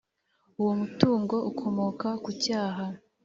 [0.59, 2.85] uwo mutungo ukomoka ku cyaha